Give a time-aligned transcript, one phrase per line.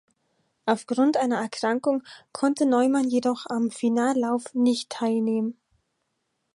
[0.65, 2.01] Aufgrund einer Erkrankung
[2.31, 5.55] konnte Neumann jedoch am Finallauf nicht teilnehmen.